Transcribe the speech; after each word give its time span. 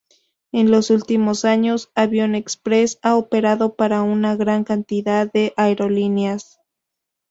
En 0.51 0.71
los 0.71 0.89
últimos 0.89 1.45
años, 1.45 1.91
Avion 1.93 2.33
Express 2.33 2.97
ha 3.03 3.15
operado 3.15 3.75
para 3.75 4.01
una 4.01 4.35
gran 4.35 4.63
cantidad 4.63 5.31
de 5.31 5.53
aerolíneas. 5.57 6.59